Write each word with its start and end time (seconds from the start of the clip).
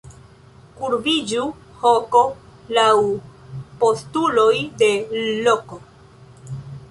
Kurbiĝu 0.77 1.43
hoko 1.83 2.21
laŭ 2.79 2.87
postuloj 3.83 4.53
de 4.83 4.89
l' 5.03 5.29
loko. 5.49 5.81